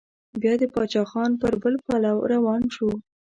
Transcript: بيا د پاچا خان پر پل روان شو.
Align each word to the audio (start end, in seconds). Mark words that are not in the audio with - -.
بيا 0.41 0.53
د 0.61 0.63
پاچا 0.73 1.03
خان 1.09 1.31
پر 1.41 1.53
پل 1.61 1.73
روان 2.31 2.61
شو. 2.75 2.89